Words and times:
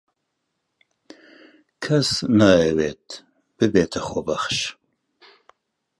کەس 1.83 2.09
نایەوێت 2.39 3.07
ببێتە 3.57 4.01
خۆبەخش. 4.07 4.57